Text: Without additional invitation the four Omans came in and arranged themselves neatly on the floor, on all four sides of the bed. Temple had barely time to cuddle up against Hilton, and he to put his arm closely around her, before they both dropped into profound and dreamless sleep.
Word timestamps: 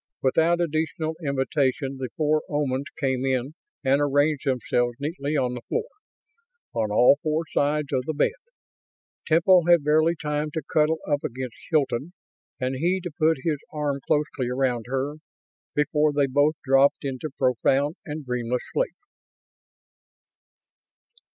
Without 0.23 0.59
additional 0.59 1.13
invitation 1.23 1.97
the 1.97 2.09
four 2.17 2.41
Omans 2.49 2.87
came 2.99 3.23
in 3.23 3.53
and 3.83 4.01
arranged 4.01 4.47
themselves 4.47 4.95
neatly 4.99 5.37
on 5.37 5.53
the 5.53 5.61
floor, 5.61 5.85
on 6.73 6.89
all 6.89 7.19
four 7.21 7.43
sides 7.53 7.89
of 7.93 8.05
the 8.07 8.13
bed. 8.15 8.33
Temple 9.27 9.65
had 9.67 9.83
barely 9.83 10.15
time 10.19 10.49
to 10.55 10.63
cuddle 10.73 10.97
up 11.07 11.23
against 11.23 11.53
Hilton, 11.69 12.13
and 12.59 12.77
he 12.77 12.99
to 12.99 13.11
put 13.11 13.43
his 13.43 13.59
arm 13.71 13.99
closely 14.07 14.49
around 14.49 14.85
her, 14.87 15.17
before 15.75 16.11
they 16.11 16.25
both 16.25 16.55
dropped 16.63 17.05
into 17.05 17.29
profound 17.37 17.95
and 18.03 18.25
dreamless 18.25 18.63
sleep. 18.73 18.95